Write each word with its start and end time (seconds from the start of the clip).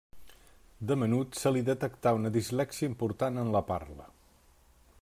De 0.91 0.95
menut 1.01 1.37
se 1.41 1.51
li 1.57 1.61
detectà 1.67 2.13
una 2.21 2.31
dislèxia 2.37 2.89
important 2.93 3.37
en 3.43 3.53
la 3.57 3.63
parla. 3.69 4.09